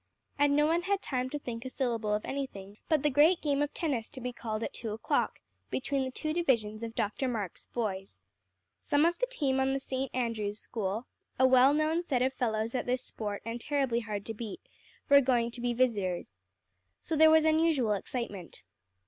[0.39, 3.61] And no one had time to think a syllable of anything but the great game
[3.61, 5.37] of tennis to be called at two o'clock,
[5.69, 7.27] between the two divisions of Dr.
[7.27, 8.19] Marks' boys.
[8.79, 10.09] Some of the team of the St.
[10.11, 11.05] Andrew's School,
[11.37, 14.61] a well known set of fellows at this sport and terribly hard to beat,
[15.07, 16.39] were going to be visitors.
[16.99, 18.63] So there was unusual excitement.